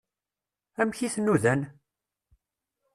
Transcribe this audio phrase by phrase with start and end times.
[0.81, 1.61] Amek i t-nudan?